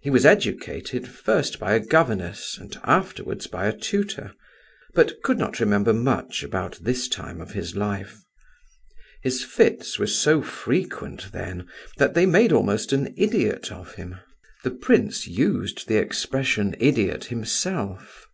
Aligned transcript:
He 0.00 0.10
was 0.10 0.24
educated, 0.24 1.08
first 1.08 1.58
by 1.58 1.72
a 1.72 1.80
governess, 1.80 2.56
and 2.56 2.78
afterwards 2.84 3.48
by 3.48 3.66
a 3.66 3.76
tutor, 3.76 4.32
but 4.94 5.20
could 5.24 5.38
not 5.40 5.58
remember 5.58 5.92
much 5.92 6.44
about 6.44 6.76
this 6.82 7.08
time 7.08 7.40
of 7.40 7.50
his 7.50 7.74
life. 7.74 8.22
His 9.24 9.42
fits 9.42 9.98
were 9.98 10.06
so 10.06 10.40
frequent 10.40 11.32
then, 11.32 11.66
that 11.96 12.14
they 12.14 12.26
made 12.26 12.52
almost 12.52 12.92
an 12.92 13.12
idiot 13.16 13.72
of 13.72 13.96
him 13.96 14.18
(the 14.62 14.70
prince 14.70 15.26
used 15.26 15.88
the 15.88 15.96
expression 15.96 16.76
"idiot" 16.78 17.24
himself). 17.24 18.28